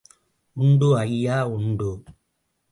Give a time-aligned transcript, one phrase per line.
[0.55, 1.91] உண்டு ஐயா உண்டு.